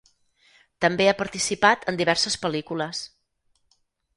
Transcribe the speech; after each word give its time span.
També 0.85 1.05
ha 1.11 1.19
participat 1.19 1.85
en 1.93 1.99
diverses 2.01 2.39
pel·lícules. 2.47 3.03